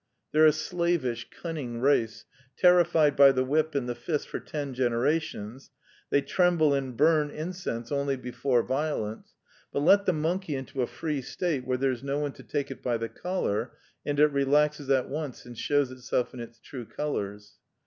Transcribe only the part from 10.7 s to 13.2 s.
a free state where there's no one to take it by the